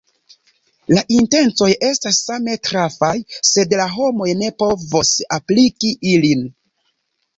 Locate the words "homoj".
3.99-4.33